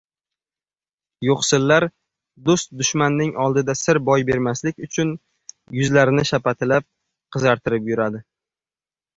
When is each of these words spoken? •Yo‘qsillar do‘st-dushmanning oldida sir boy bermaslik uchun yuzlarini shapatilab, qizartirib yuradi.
•Yo‘qsillar 1.27 1.85
do‘st-dushmanning 2.47 3.33
oldida 3.45 3.77
sir 3.81 3.99
boy 4.09 4.25
bermaslik 4.31 4.81
uchun 4.89 5.13
yuzlarini 5.81 6.27
shapatilab, 6.31 6.89
qizartirib 7.37 7.93
yuradi. 7.93 8.25